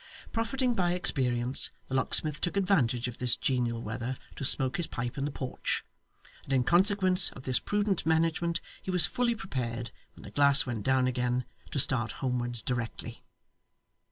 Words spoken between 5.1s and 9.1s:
in the porch, and in consequence of this prudent management, he was